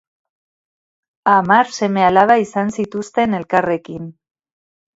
Hamar 1.33 1.69
seme-alaba 1.75 2.39
izan 2.47 2.73
zituzten 2.81 3.39
elkarrekin. 3.43 4.13